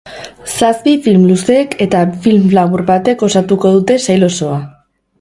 [0.53, 4.61] Zazpi film luzek eta film labur batek osatuko dute sail osoa.